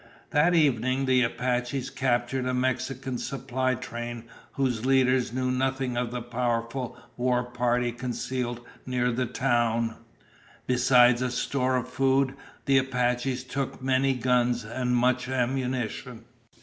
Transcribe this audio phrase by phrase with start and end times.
[0.31, 6.23] That evening the Apaches captured a Mexican supply train whose leaders knew nothing of the
[6.23, 9.95] powerful war party concealed near the town.
[10.65, 12.33] Besides a store of food,
[12.65, 16.25] the Apaches took many guns and much ammunition.